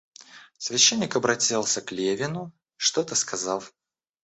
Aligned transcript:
Священник 0.57 1.15
обратился 1.15 1.79
к 1.79 1.91
Левину, 1.91 2.51
что-то 2.75 3.13
сказав. 3.13 3.71